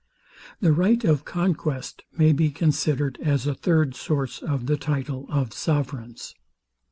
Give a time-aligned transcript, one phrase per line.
[0.61, 5.53] The right of conquest may be considered as a third source of the title of
[5.53, 6.33] sovereigns.